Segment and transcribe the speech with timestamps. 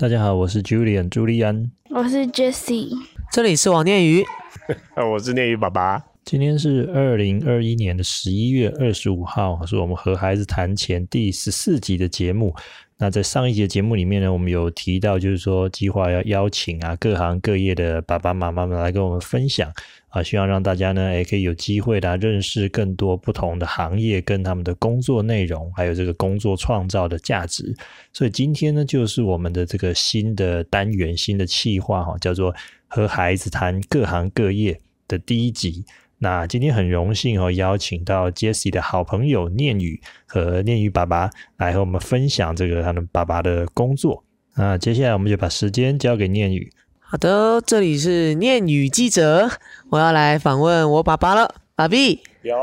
[0.00, 2.88] 大家好，我是 Julian 朱利安，我是 Jessie，
[3.30, 4.24] 这里是王念宇，
[4.96, 6.02] 我是念宇爸爸。
[6.24, 12.54] 今天是二零二一年的十一月二十五号，是我们和孩子谈钱第十四集的节目。
[13.00, 19.72] 那在上一节节目里面呢，我们有提到，就是说计划要邀请啊各行各业的爸爸妈妈们来跟我们分享
[20.10, 27.74] 啊，希望让大家呢也可以有机会来认识更多不同的行业跟他们的工作内容，还有这个工作创造的价值。
[28.12, 32.54] 所以今天呢，就是我们的这个新的单元、新的企划哈，叫做
[32.86, 34.78] 和孩子谈各行各业
[35.08, 35.82] 的第一集。
[36.22, 44.22] 那今天很荣幸哦，邀请到 Jessie 的好朋友念宇和念宇爸爸来和我们分享这个他们爸爸的工作。
[44.54, 46.70] 那接下来我们就把时间交给念宇。
[46.98, 49.50] 好的，这里是念宇记者，
[49.88, 51.54] 我要来访问我爸爸了。
[51.74, 52.54] 爸比，有，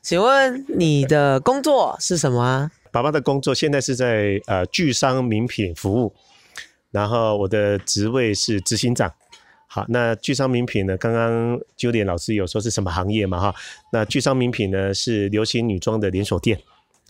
[0.00, 2.70] 请问你的工作是什么啊？
[2.90, 6.14] 爸爸的工作现在是在呃巨商名品服务，
[6.90, 9.12] 然后我的职位是执行长。
[9.76, 10.96] 好，那巨商名品呢？
[10.96, 13.38] 刚刚 Julian 老师有说是什么行业嘛？
[13.38, 13.54] 哈，
[13.92, 16.58] 那巨商名品呢是流行女装的连锁店。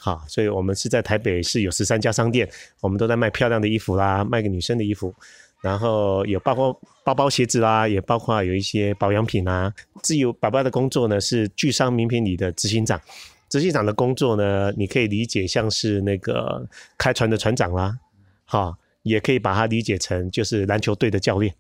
[0.01, 2.49] 好，所以我们是在台北市有十三家商店，
[2.81, 5.15] 我们都在卖漂亮的衣服啦，卖给女生的衣服，
[5.63, 9.73] 然后有包括包包、鞋子啦，也包括有一些保养品啊。
[10.03, 13.01] 自由爸爸的工作呢，是巨商名品里的执行长。
[13.49, 17.97] 执行长的工作呢，你可以理解像是那个开船的船长啦，
[18.45, 21.55] 哈，也可以把它理解成就是篮球队的教练。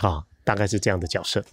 [0.00, 1.44] 好，大概是这样的角色。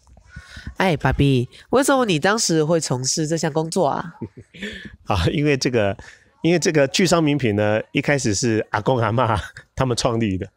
[0.78, 4.14] 哎，爸比，为什么你当时会从事这项工作啊？
[5.04, 5.98] 啊，因为这个，
[6.44, 9.38] 因为这个聚商名品呢，一开始是阿公阿妈
[9.76, 10.48] 他们创立的。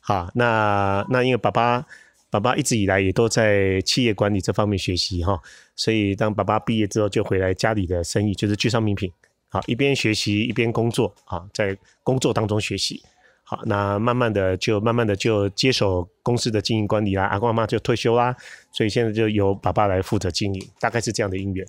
[0.00, 1.84] 好，那那因为爸爸
[2.30, 5.38] 爸爸一直以来也都在企业管理这方面学习哈，
[5.76, 9.12] 所以当爸爸毕业之后，就回来家里的生意就是聚商名品。
[9.50, 13.04] 好，一边学习一边工作啊，在工作当中学习。
[13.46, 18.34] 好，那慢慢的就慢慢的就接手公司的经营管理啦，阿公阿妈就退休啦，
[18.72, 21.66] 所以现在就由爸爸来负责经营，大概是这样的因缘。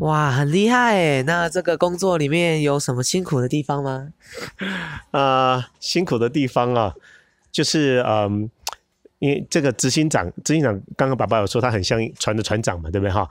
[0.00, 1.22] 哇，很厉害诶！
[1.22, 4.08] 那这个工作里面有什么辛苦的地方吗？
[5.10, 6.94] 啊， 辛苦的地方啊，
[7.50, 8.48] 就是嗯，
[9.18, 13.28] 因为这个执行长，执行长刚刚爸爸有说他很像船的船长嘛，对不对哈？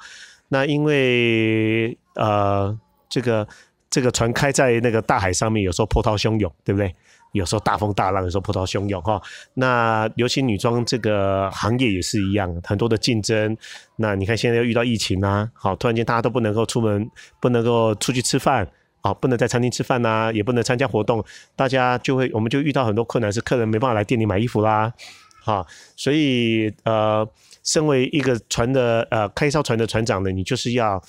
[0.49, 2.77] 那因为呃，
[3.09, 3.47] 这个
[3.89, 6.93] 这个船开在那个大海上面，有时候波涛汹涌，对不对？
[7.37, 9.21] 有时候大风大浪，有时候波涛汹涌哈。
[9.53, 13.55] 那流行女装这个行业也是一样，很多的竞争。
[13.95, 17.09] 那你看现在又遇到疫情啊，好，突然间大家都不能够出门，
[17.39, 18.67] 不能够出去吃饭，
[19.01, 21.23] 啊，不能在餐厅吃饭呐，也不能参加活动，
[21.55, 24.91] 大家就会，我们就遇到很多困难，是客人没办法来店里买衣服啦，
[25.41, 25.65] 好，
[25.95, 27.27] 所以呃，
[27.63, 31.01] 身为一个船的呃开一艘船的船长呢，你就是要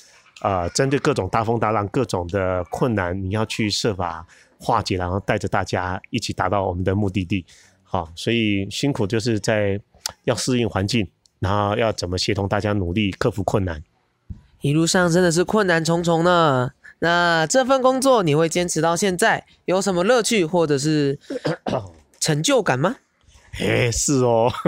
[0.42, 4.26] 呃针对各种大风大浪、各种的困难，你要去设法。
[4.58, 7.44] 化解，然后带着大家一起达到我们的目的地。
[7.82, 9.80] 好，所以辛苦就是在
[10.24, 11.08] 要适应环境，
[11.38, 13.82] 然后要怎么协同大家努力克服困难。
[14.60, 16.72] 一路上真的是困难重重呢。
[17.00, 21.18] 那这份工作你会坚持到现在，有什么乐趣或者是
[22.18, 22.96] 成就感吗？
[23.60, 24.52] 哎，是哦。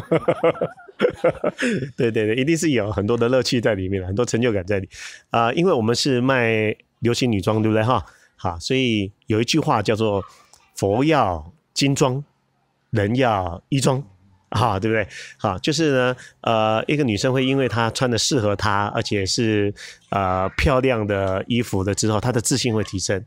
[1.97, 4.89] 对对对，一定是有很多的乐趣在里面，很多成就感在里。
[5.31, 8.05] 啊，因为我们是卖流行女装，对不对哈？
[8.43, 10.25] 好，所以有一句话叫做
[10.75, 12.25] “佛要金装，
[12.89, 14.03] 人要衣装”，
[14.49, 15.06] 哈，对不对？
[15.37, 19.75] 好，就是呢，呃，一个女生会因为她穿的适合她，而且是
[20.09, 23.23] 呃漂亮的衣服的之后，她的自信会提升，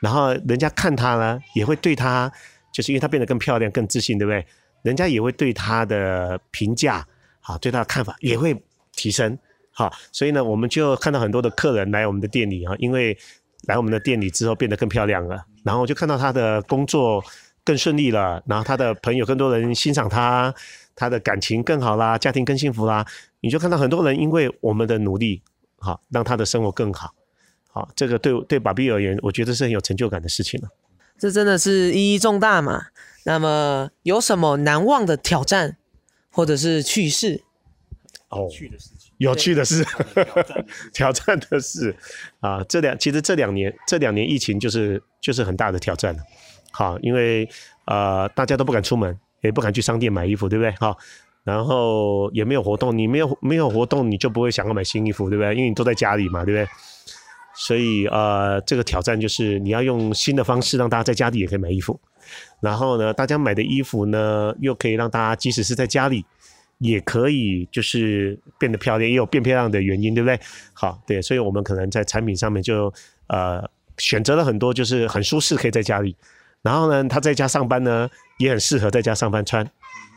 [0.00, 2.32] 然后人家看她呢，也会对她，
[2.72, 4.46] 就是因为她变得更漂亮、更自信，对不对？
[4.82, 7.04] 人家也会对她的评价，
[7.40, 8.56] 好，对她的看法也会
[8.92, 9.36] 提升，
[9.72, 13.18] 好，所以呢，我们就看到很多的客人来我们的店里啊，因为。
[13.66, 17.22] 来我们的店里之后变得更漂亮了，然后就看到他的工作
[17.64, 20.52] 更顺利了，然后他的朋友更多人欣赏他，
[20.96, 23.06] 他的感情更好啦，家庭更幸福啦。
[23.40, 25.42] 你就看到很多人因为我们的努力，
[25.78, 27.14] 好让他的生活更好，
[27.70, 30.68] 好这个对对爸比而言，我觉得是很有成就感的事情了。
[31.18, 32.86] 这真的是意义重大嘛？
[33.24, 35.76] 那么有什么难忘的挑战
[36.30, 37.42] 或者是趣事？
[38.28, 39.01] 哦，趣的事情。
[39.22, 39.84] 有趣的事，
[40.92, 41.94] 挑战的事
[42.40, 42.60] 啊！
[42.68, 46.20] 这两其实这两年这两年疫情就是就是很大的挑战了。
[46.72, 47.48] 好，因为
[47.86, 50.74] 呃大家都不敢出门，也不敢去商店买衣服，对不对？
[50.80, 50.98] 好，
[51.44, 55.54] 然后也没有活动，你没有没有活动，你就不会想要买新衣服，对不对？
[55.54, 56.68] 因为你都在家里嘛，对不对？
[57.54, 62.00] 所以呃这个挑战就是你要用新的方式让大家在家里也可以买衣服，
[62.60, 66.26] 然后呢，大家买的衣服呢又可以让大家即使是在家里。
[66.82, 70.38] 也可以，就是变得漂亮，也有变漂亮的原因，对不对？
[70.74, 72.92] 好，对，所以我们可能在产品上面就
[73.28, 73.62] 呃
[73.98, 76.16] 选择了很多，就是很舒适，可以在家里，
[76.60, 79.64] 然后呢，他在家上班呢，也很适合在家上班穿，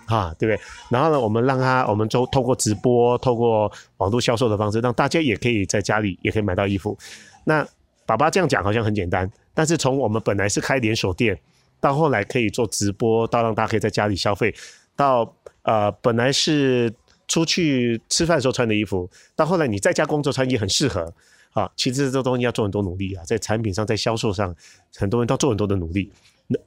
[0.08, 0.60] 啊，对不对？
[0.90, 6.98] 然后呢，我们让他，我们就透过直播，透过网络销售的方式，让大家也可以在家里也可以买到衣服。
[7.44, 7.64] 那
[8.08, 11.40] 爸爸这样讲好像很简单，但是从我们本来是开连锁店，
[11.80, 14.52] 到后来可以做直播，到让大家可以在家里消费，
[14.95, 16.94] 到呃本来是
[17.27, 21.13] 出去吃饭时候穿的衣服，到后来你在家工作穿也很适合。
[21.53, 24.53] 啊，其实这东西要做很多努力啊，在产品上，在销售上，
[24.97, 26.12] 很多人都做很多的努力。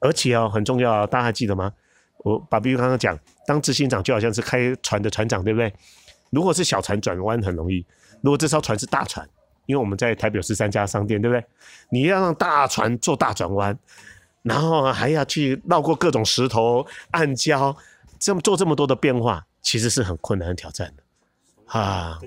[0.01, 1.71] 而且哦，很重要，大家还记得吗？
[2.25, 5.71] 我把比如刚刚讲，当执行长就好像是开船的船长，对不对？
[6.31, 7.85] 如果是小船转弯很容易，
[8.23, 9.29] 如果这艘船是大船，
[9.67, 11.45] 因为我们在台北有十三家商店，对不对？
[11.91, 13.79] 你要让大船做大转弯，
[14.43, 17.77] 然后还要去绕过各种石头、暗礁，
[18.19, 22.19] 这么做这么多的变化，其实是很困难、很挑战的啊。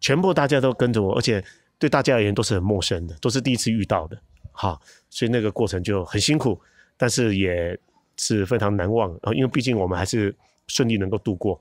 [0.00, 1.44] 全部大家都跟着我，而且
[1.78, 4.16] 对大家而言都是很陌生的，都是第一次遇到的，
[4.52, 4.80] 好，
[5.10, 6.58] 所以那个过程就很辛苦，
[6.96, 7.78] 但是也
[8.16, 10.34] 是非常难忘啊，因为毕竟我们还是
[10.68, 11.60] 顺利能够度过，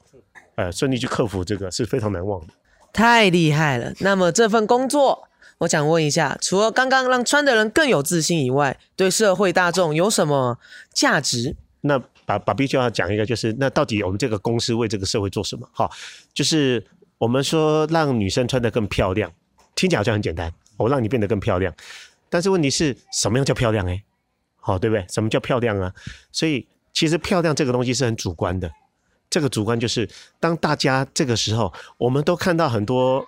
[0.56, 2.54] 呃，顺利去克服这个是非常难忘的。
[2.94, 3.94] 太厉害了！
[4.00, 5.28] 那么这份工作，
[5.60, 10.58] 我想问一下，除了刚刚让穿的人更有自信以外，对社会大众有什么
[10.94, 11.56] 价值？
[11.82, 15.68] 那把把必须要讲一个，就是那到底我们这个公司为这个社会做什么？
[15.74, 15.90] 哈，
[16.32, 16.86] 就是
[17.18, 19.32] 我们说让女生穿得更漂亮，
[19.74, 21.74] 听起来好像很简单，我让你变得更漂亮，
[22.30, 23.84] 但是问题是什么样叫漂亮？
[23.88, 24.04] 哎，
[24.58, 25.04] 好，对不对？
[25.10, 25.92] 什么叫漂亮啊？
[26.32, 28.72] 所以其实漂亮这个东西是很主观的。
[29.28, 30.08] 这个主观就是，
[30.40, 33.26] 当大家这个时候，我们都看到很多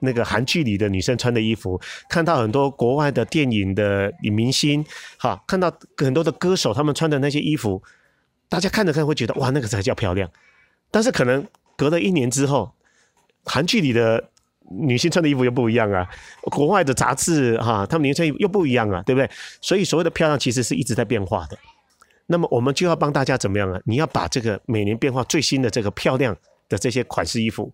[0.00, 4.84] 那个韩剧里的女生穿的衣服，看到很多国外的电影的女明星，
[5.18, 7.82] 哈，看到很多的歌手他们穿的那些衣服，
[8.52, 10.30] 大家看着看会觉得哇，那个才叫漂亮。
[10.90, 11.42] 但是可能
[11.74, 12.70] 隔了一年之后，
[13.46, 14.22] 韩剧里的
[14.68, 16.06] 女性穿的衣服又不一样啊，
[16.42, 19.30] 国外的杂志哈，他们女生又不一样啊，对不对？
[19.62, 21.56] 所以所谓的漂亮其实是一直在变化的。
[22.26, 23.80] 那么我们就要帮大家怎么样啊？
[23.86, 26.36] 你要把这个每年变化最新的这个漂亮
[26.68, 27.72] 的这些款式衣服，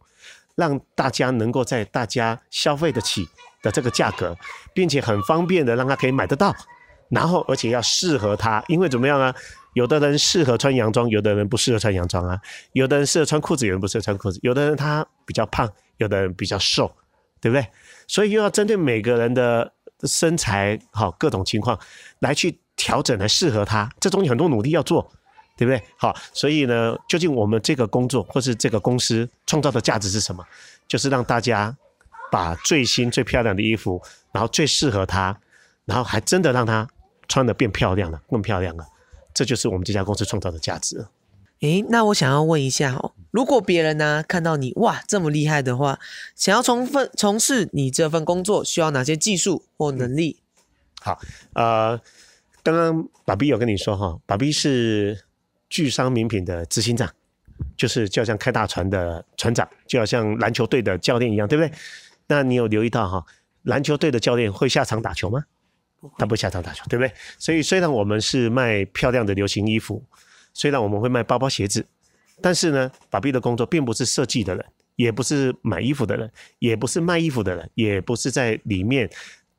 [0.55, 3.27] 让大家能够在大家消费得起
[3.65, 4.37] 的这个价格，
[4.73, 6.55] 并且很方便的让他可以买得到，
[7.09, 9.35] 然后而且要适合他，因为怎么样啊？
[9.75, 12.37] 有的人适合穿洋装，有的人不适合穿洋装啊；
[12.73, 16.91] 有的人适合穿裤子，有人不适合穿裤子；有的人他比较胖，有的人比较瘦，
[17.41, 17.67] 对不对？
[18.07, 19.73] 所以又要针对每个人的
[20.05, 21.79] 身材好各种情况
[22.21, 22.59] 来去。
[22.81, 25.11] 调整来适合他，这中间很多努力要做，
[25.57, 25.83] 对不对？
[25.97, 30.47] 好，所以呢，究竟我们这个工作或是这个公司创造的价值是什么？
[30.87, 31.77] 就是让大家
[32.31, 34.01] 把最新最漂亮的衣服，
[34.31, 35.37] 然后最适合他，
[35.87, 36.89] 然后还真的让他
[37.27, 38.87] 穿的变漂亮了，更漂亮了。
[39.39, 41.07] 这就是我们这家公司创造的价值。
[41.61, 46.01] 诶，那我想要问一下哦，如果别人呢看到你哇这么厉害的话，
[46.35, 50.41] 想要从份从事你这份工作，需要哪些技术或能力？
[51.01, 51.21] 好，
[51.53, 52.01] 呃。
[52.65, 55.25] 刚刚爸比有跟你说哈，爸比是
[55.71, 57.09] 巨商名品的执行长，
[57.79, 61.73] 就是就像开大船的船长，就好像篮球队的教练一样，对不对？
[62.27, 63.25] 那你有留意到哈，
[63.63, 65.45] 篮球队的教练会下场打球吗？
[66.17, 67.13] 他不下场打球，对不对？
[67.39, 70.05] 所以虽然我们是卖漂亮的流行衣服，
[70.55, 71.85] 虽然我们会卖包包鞋子，
[72.41, 74.65] 但是呢，爸比的工作并不是设计的人，
[74.97, 79.11] 也不是买衣服的人，也不是卖衣服的人，也不是在里面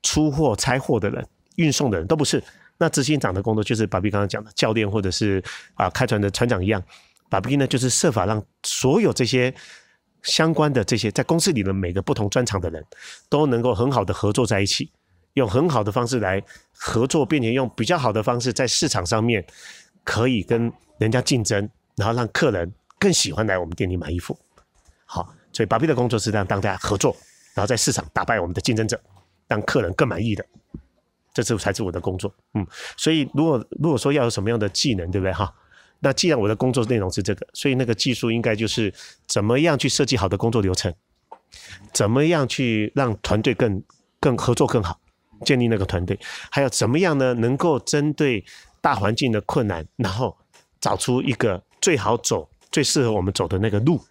[0.02, 2.42] 出货拆货的人，运送的人都不是。
[2.78, 5.44] 那执行长的工作就是爸比刚刚讲的教练或者是
[5.74, 6.82] 啊开船的船长一样，
[7.30, 9.54] 爸比呢就是设法让所有这些
[10.24, 12.82] 相关的这些在公司里的每个不同专长的人
[13.28, 14.90] 都能够很好的合作在一起，
[15.40, 16.42] 用很好的方式来
[16.74, 19.44] 合作，并且用比较好的方式在市场上面
[20.04, 24.38] 可以跟人家竞争，然后让客人更喜欢来我们店里买衣服。
[25.06, 27.16] 好，所以爸比的工作是让大家合作，
[27.56, 29.00] 然后在市场打败我们的竞争者，
[29.48, 30.46] 让客人更满意的。
[31.34, 32.66] 这次才是我的工作，嗯，
[32.98, 35.54] 所以如果如果说要有什么样的技能，对不对哈？
[36.00, 38.94] 那既然我的工作内容是这个，所以那个技术应该就是
[39.28, 40.94] 怎么样去设计好的工作流程，
[41.94, 43.82] 怎么样去让团队更
[44.20, 45.00] 更合作更好，
[45.46, 46.20] 建立那个团队，
[46.52, 47.34] 还有怎么样呢？
[47.34, 48.44] 能够针对
[48.82, 50.38] 大环境的困难，然后
[50.80, 54.02] 找出一个最好走、最适合我们走的那个路，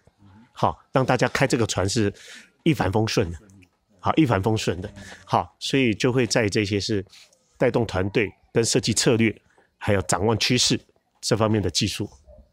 [0.53, 2.13] 好，让大家开这个船是
[2.63, 3.37] 一帆风顺的。
[4.01, 4.89] 好，一帆风顺的，
[5.25, 7.05] 好，所以就会在这些是
[7.57, 9.35] 带动团队跟设计策略，
[9.77, 10.79] 还有掌握趋势
[11.19, 12.09] 这方面的技术。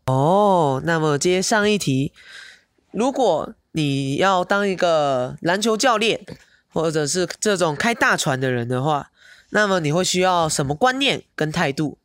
[0.06, 2.12] 哦，那么接上一题，
[2.90, 6.26] 如果你要当一个篮球教练，
[6.76, 9.10] 或者是这种开大船的人的话，
[9.50, 11.96] 那么你会需要什么观念跟态度？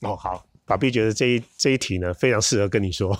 [0.00, 3.16] 哦，好，爸比觉得这一这一题呢，非常适合跟你说。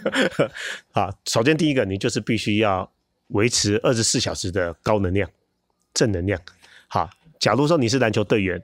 [0.92, 2.90] 好，首先第一个，你就是必须要。
[3.28, 5.28] 维持二十四小时的高能量、
[5.92, 6.40] 正能量。
[6.86, 8.58] 好，假如说你是篮球队员，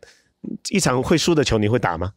[0.71, 2.15] 一场会输的球你会打吗？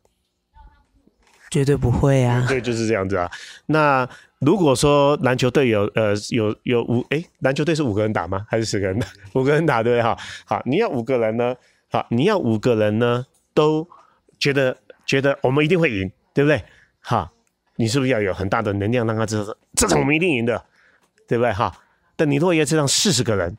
[1.49, 2.45] 绝对不会啊！
[2.47, 3.29] 对，就是这样子啊。
[3.67, 4.07] 那
[4.39, 8.45] 如果说篮球队有呃有有五诶，篮球队是五个人打吗？
[8.49, 9.07] 还是十个人打？
[9.33, 10.03] 五个人打对不对？
[10.03, 11.55] 哈，好，你要五个人呢？
[11.89, 13.87] 好，你要五个人呢都
[14.37, 14.75] 觉得
[15.05, 16.61] 觉得我们一定会赢，对不对？
[16.99, 17.31] 好，
[17.77, 20.61] 你是不是要有很大的能量让他知道这场我们一定赢的，
[21.27, 21.53] 对不对？
[21.53, 21.71] 哈，
[22.15, 23.57] 但你如果要让四十个人，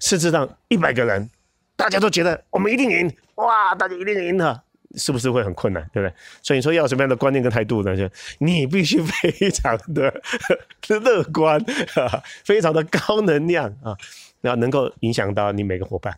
[0.00, 1.30] 甚至让一百个人，
[1.76, 4.62] 大家都觉得我们一定赢，哇，大家一定赢的。
[4.96, 6.14] 是不是会很困难，对不对？
[6.42, 7.96] 所以你说要什么样的观念跟态度呢？
[7.96, 10.12] 就你必须非常的
[11.00, 11.64] 乐观，
[12.44, 13.96] 非常的高能量啊，
[14.40, 16.16] 然后能够影响到你每个伙伴，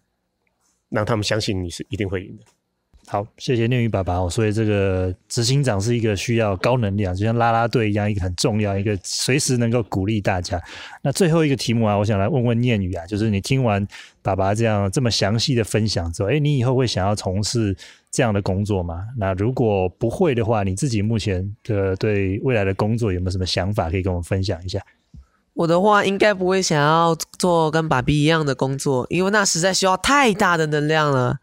[0.89, 2.45] 让他们相信你是一定会赢的。
[3.13, 4.27] 好，谢谢念宇爸爸。
[4.31, 10.59] 所以这个执行长是一个需要高能量，就像啦啦队一样，一个很重要，一个随时能够鼓励大家。
[11.03, 13.87] 那最后一个题目啊，我想来问问念宇啊，就是你听完
[14.23, 17.77] 爸爸这样这么详细的分享之后，哎，你以后会想要从事？
[18.11, 19.07] 这样的工作吗？
[19.19, 24.81] 那如果不会的话，你自己目前的对未来的工作有没有什么想法可以跟我们分享一下？
[25.53, 31.37] 我的话应该不会想要做跟爸比一样的工作，因为那实在需要太大的能量了。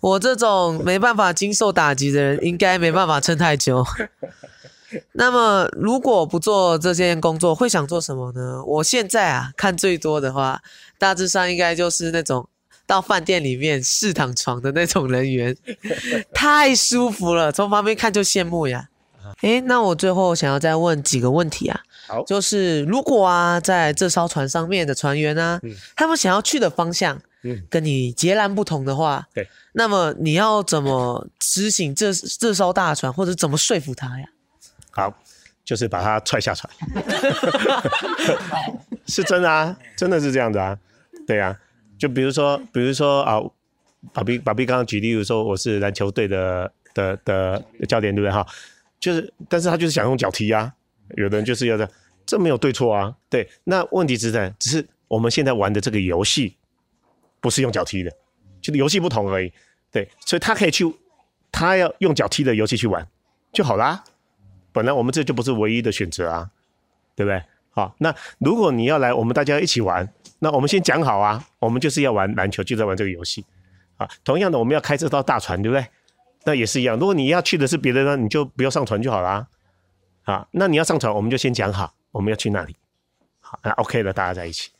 [0.00, 3.84] 我这种没办法经受打击的人，应该没办法撑太久。
[5.12, 8.62] 那么如果不做这件工作，会想做什么呢？
[8.64, 10.60] 我现在啊，看最多的话，
[10.98, 12.48] 大致上应该就是那种。
[12.84, 15.56] 到饭店里面试躺床的那种人员，
[16.34, 18.88] 太舒服了，从旁边看就羡慕呀。
[19.40, 21.80] 诶，那我最后想要再问几个问题啊。
[22.08, 25.60] 好，就是如果啊，在这艘船上面的船员啊，
[25.96, 34.26] 他们想要去的方向，嗯，跟你截然不同的话，对，那么你要怎么执行这这艘大船，或者怎么说服他呀？
[34.90, 35.12] 好，
[35.64, 36.72] 就是把他踹下船。
[39.06, 40.78] 是真的啊，真的是这样子啊，
[41.26, 41.58] 对啊。
[41.98, 43.40] 就比如说，比如说啊，
[44.12, 48.46] 爸比爸比刚刚举例，如说我是篮球队的的的教练，对不对哈？
[48.98, 50.72] 就是，但是他就是想用脚踢啊。
[51.16, 51.92] 有的人就是要这样，
[52.24, 53.14] 这没有对错啊。
[53.28, 56.56] 对，那问题是在，只是我们现在玩的这个游戏
[57.42, 58.10] 不是用脚踢的，
[58.62, 59.52] 就是游戏不同而已。
[59.90, 60.90] 对，所以他可以去，
[61.50, 63.06] 他要用脚踢的游戏去玩
[63.52, 64.02] 就好啦。
[64.72, 66.48] 本来我们这就不是唯一的选择啊，
[67.14, 67.42] 对不对？
[67.72, 70.10] 好，那如果你要来，我们大家一起玩。
[70.38, 73.44] 那我们先讲好啊，我们就是要玩篮球，就在玩这个游戏，
[73.96, 75.86] 啊，同样的，我们要开这艘大船，对不对？
[76.44, 79.46] 那也是一样，如果你要去的是别的呢，你就不要上船就好了，
[80.24, 82.74] 啊，那你要上船，我们就先讲好，我们要去那里，
[83.40, 84.70] 好，那 OK 了，大家在一起，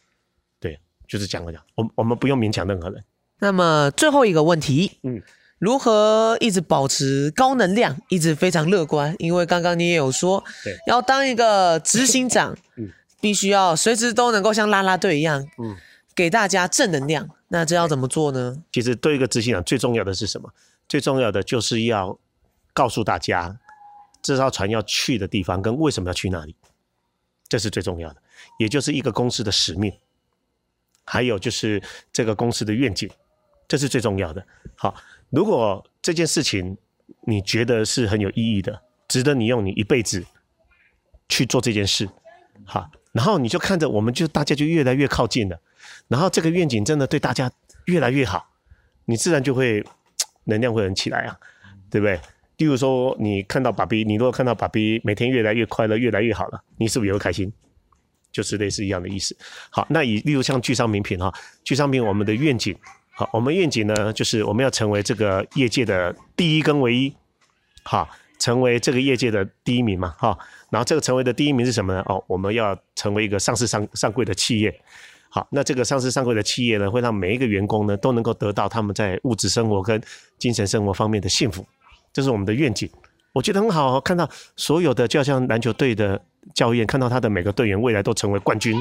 [1.13, 3.05] 就是讲了讲，我我们不用勉强任何人。
[3.41, 5.21] 那么最后一个问题，嗯，
[5.59, 9.15] 如何一直保持高能量，一直非常乐观？
[9.19, 12.91] 因为刚刚你也有说，对，要当一个执行长， 嗯。
[13.21, 15.77] 必须要随时都能够像拉拉队一样，嗯，
[16.13, 17.29] 给大家正能量。
[17.49, 18.65] 那这要怎么做呢？
[18.73, 20.53] 其实对一个执行长最重要的是什么？
[20.89, 22.19] 最重要的就是要
[22.73, 23.61] 告诉大家
[24.21, 26.57] 这艘船要去的地方跟为什么要去那里，
[27.49, 28.17] 这是最重要的，
[28.59, 29.93] 也就是一个公司的使命，
[31.13, 31.79] 还有就是
[32.11, 33.07] 这个公司的愿景，
[33.69, 34.43] 这是最重要的。
[34.75, 34.95] 好，
[35.29, 36.75] 如果这件事情
[37.27, 40.25] 你觉得是很有意义的，值得你用你一辈子
[41.29, 42.09] 去做这件事，
[42.65, 42.91] 好。
[43.13, 45.61] 然后你就看着，我们就大家就越来越靠近了，
[46.09, 47.53] 然后这个愿景真的对大家
[47.85, 48.49] 越来越好，
[49.05, 49.85] 你自然就会
[50.45, 51.39] 能量会很起来啊，
[51.91, 52.19] 对不对？
[52.57, 57.53] 例如说，你看到爸比，你如果看到爸比每天越来越快乐，越来越好了，你是不是也会开心？
[58.33, 59.37] 就是类似一样的意思。
[59.71, 62.75] 好，那以例如像聚商名品哈，聚商品我们的愿景，
[63.11, 67.15] 好，我们愿景呢就是我们要成为这个业界的第一跟唯一，
[67.85, 68.09] 好，
[68.39, 70.37] 成为这个业界的第一名嘛，哈。
[70.71, 72.03] 然后这个成为的第一名是什么呢？
[72.07, 74.75] 哦，我们要成为一个上市上上柜的企业。
[75.29, 80.03] 好，那这个上市上柜的企业呢，会让每一个员工呢都能够得到他们在物质生活跟
[80.39, 81.67] 精神生活方面的幸福，
[82.13, 82.91] 这是我们的愿景。
[83.33, 86.23] 我觉得很好，看到所有的就像篮球队的
[86.55, 88.77] 教练，看到他的每个队员未来都成为冠军，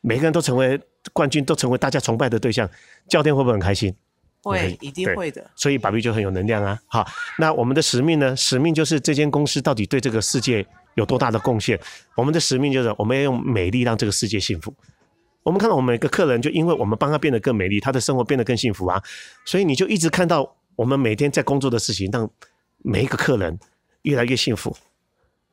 [0.00, 0.80] 每个人都成为
[1.12, 2.68] 冠军，都成为大家崇拜的对象，
[3.08, 3.94] 教练会不会很开心？
[4.42, 5.50] 会，一定会的。
[5.56, 6.78] 所以爸比就很有能量啊。
[6.86, 7.06] 好，
[7.38, 8.36] 那我们的使命呢？
[8.36, 11.78] 使命就是这间公司到底对这个世界有多大的贡献？
[12.16, 14.72] 我们的使命就是我们要用美丽让这个世界幸福。
[15.42, 19.02] 我们看到我们每个客人，就因为我们帮他变得更美丽，他的生活变得更幸福啊。
[19.44, 22.28] 所以你就一直看到我们每天在工作的事情，让
[22.78, 23.58] 每一个客人
[24.02, 24.76] 越来越幸福。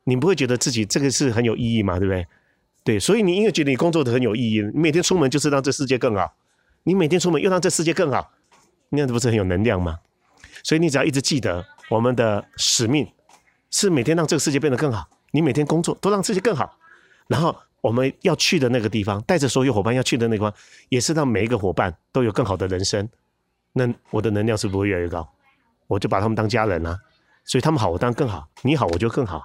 [0.08, 1.98] 你不会觉得自己这个是很有意义吗？
[1.98, 2.26] 对不对？
[2.84, 6.32] 对，所以你因为觉得你工作的很有意义，你每天出门就是让这世界更好。
[6.84, 8.30] 你每天出门又让这世界更好。
[8.90, 9.98] 那样子不是很有能量吗？
[10.62, 13.06] 所以你只要一直记得我们的使命
[13.72, 15.08] 是每天让这个世界变得更好。
[15.32, 16.78] 你每天工作都让世界更好，
[17.26, 20.54] 然后我们要去的那个地方，带着所有伙伴要去的那个地方，
[20.88, 23.08] 也是让每一个伙伴都有更好的人生。
[23.72, 25.28] 那我的能量是不会越来越高，
[25.88, 26.96] 我就把他们当家人啊，
[27.44, 29.42] 所以他们好，我当然更好，你好，我就更好，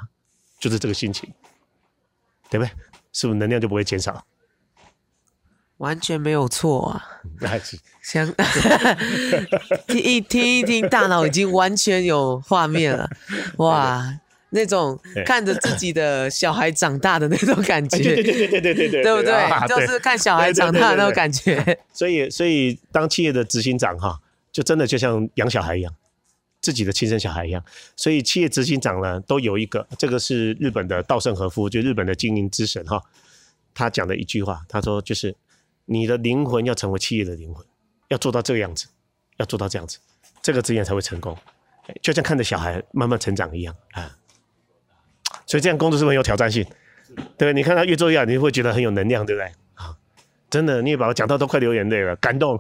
[0.62, 1.30] 就是这个心情，
[2.50, 2.72] 对不对？
[3.12, 4.26] 是不是能量就不会减少？
[5.78, 7.20] 完全没有错啊！
[7.42, 8.26] 还是想
[9.88, 13.10] 听一听一听，大脑已经完全有画面了，
[13.58, 14.18] 哇！
[14.54, 19.68] 那种看着自己的小孩长大的那种感觉，对对对对对 对对，对不对？
[19.68, 21.80] 就是看小孩长大的那种感觉。
[21.94, 24.20] 所以，所以当企业的执行长哈，
[24.52, 25.94] 就真的就像养小孩一样，
[26.62, 27.64] 自己的亲生小孩一样。
[27.96, 33.04] 所以，企业执行长呢，都有一个，这个是日本的稻盛和夫，就日本的经营之神哈，
[33.74, 35.36] 他讲的一句话，他说就是
[35.86, 37.66] 你的灵魂要成为企业的灵魂，
[38.10, 38.88] 要做到这个样子，
[39.38, 39.98] 要做到这样子，
[40.42, 41.38] 这个职业才会成功。
[42.02, 44.16] 就像看着小孩慢慢成长一样啊。
[45.48, 46.66] 所以这样工作是不是很有挑战性？
[47.38, 49.52] 对，你看他越做越好，你会觉得很有能量，对不对？
[50.52, 52.60] 啊，真的，你也把我讲到都快流眼泪了，感动。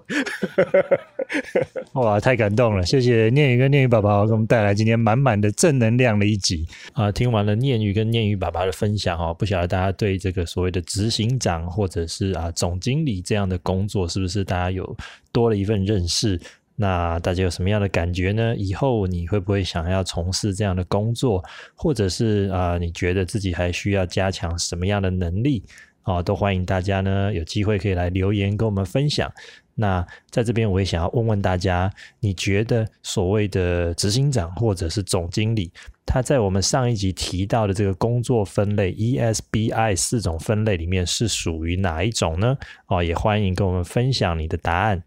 [1.93, 2.86] 哇，太感动了！
[2.86, 7.12] 谢谢念宇跟念宇爸爸给我们带来今天满满的正能量的一集啊！
[7.12, 14.95] 听完了念宇跟念宇爸爸的分享哦，不晓得大家对这个所谓的执行长或者是啊总经理这样的工作，是不是大家有
[15.33, 16.39] 多了一份认识？
[16.77, 18.55] 那大家有什么样的感觉呢？
[18.55, 21.43] 以后你会不会想要从事这样的工作，
[21.75, 25.63] 或者是啊，你觉得自己还需要加强什么样的能力
[26.03, 26.22] 啊？
[26.22, 29.31] 都欢迎大家呢有机会可以来留言跟我们分享。
[29.74, 35.72] 那在这边我也想要问问大家，你觉得所谓的执行长或者是总经理，
[36.05, 42.55] 他在我们上一集提到的这个工作分类 ESBI 四种分类里面是属于哪一种呢？
[42.88, 45.01] 哦，也欢迎跟我们分享你的答案。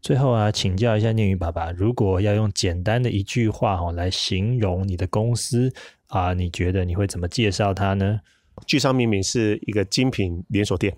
[0.00, 5.70] 最后啊，请教一下念宇爸爸，如果要用简单的一句话哈来形容你的公司
[6.06, 8.20] 啊，你觉得你会怎么介绍它呢？
[8.66, 10.96] 聚商明明是一个精品连锁店，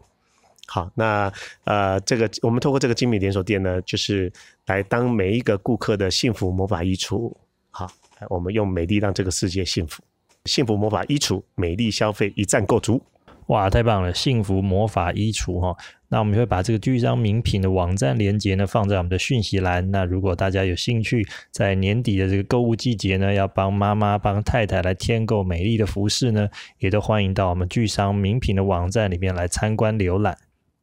[0.66, 1.32] 好，那
[1.64, 4.32] 呃，这个我们透过这个精品连锁店呢，就是
[4.66, 7.34] 来当每一个顾客的幸福魔法衣橱，
[7.70, 7.90] 好，
[8.28, 10.02] 我们用美丽让这个世界幸福，
[10.44, 13.02] 幸福魔法衣橱，美丽消费一站购足。
[13.46, 14.12] 哇，太棒了！
[14.12, 15.74] 幸福魔法衣橱哈，
[16.10, 19.90] 那我们会把这个聚商名品的网站链接呢放在我们的讯息栏。
[19.90, 30.38] 那如果大家有兴趣，在年底的这个购物季节呢，要帮妈妈、帮太太来添购美丽的服饰呢，也都欢迎到我们聚商名品的网站里面来参观浏览。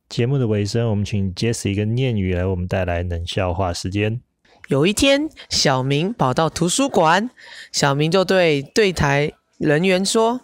[0.08, 4.22] 节目的尾声，我们请 Jesse 一个念语来为我们带来冷笑话时间。
[4.68, 7.32] 有一天，小明跑到图书馆，
[7.72, 10.42] 小明就对对台人员说。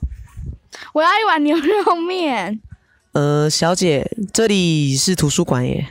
[0.94, 2.62] 我要一碗牛肉面。
[3.14, 5.86] 呃，小姐，这里是图书馆耶。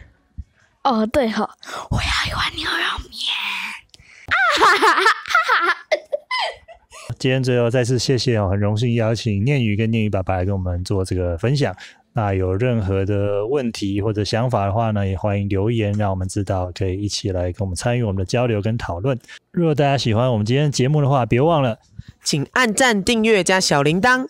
[0.85, 1.51] 哦，对哈，
[1.91, 3.21] 我要一碗牛肉面。
[4.27, 5.77] 啊哈哈哈哈哈！
[7.19, 11.77] 今天最后再次谢谢哦，很荣幸邀请念宇跟念宇爸爸来跟我们做这个分享。
[12.15, 19.19] 那有任何的问题或者想法的话呢，也欢迎留言，让我们知道，可以一起来跟我们参与我们的交流跟讨论。
[19.51, 21.79] 如果大家喜欢我们今天的节目的话，别忘了
[22.25, 24.27] 请按赞、订阅加小铃铛。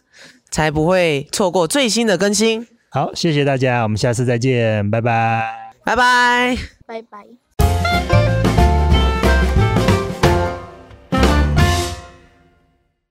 [0.51, 2.67] 才不会错过最新的更新。
[2.93, 7.40] 好，谢谢大家，我们下次再见，拜拜，拜拜，拜拜。